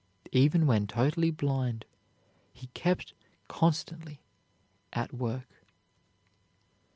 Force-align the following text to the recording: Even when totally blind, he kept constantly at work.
Even 0.31 0.65
when 0.65 0.87
totally 0.87 1.29
blind, 1.29 1.85
he 2.51 2.65
kept 2.73 3.13
constantly 3.47 4.19
at 4.93 5.13
work. 5.13 5.61